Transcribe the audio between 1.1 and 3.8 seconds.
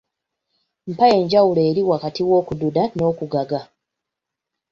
enjawulo eri wakati w’okududa n’okugaga?